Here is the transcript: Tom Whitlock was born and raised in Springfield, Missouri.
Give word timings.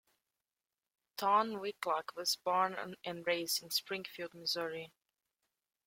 Tom 1.17 1.59
Whitlock 1.59 2.13
was 2.15 2.35
born 2.37 2.75
and 3.05 3.27
raised 3.27 3.61
in 3.61 3.69
Springfield, 3.69 4.33
Missouri. 4.33 4.91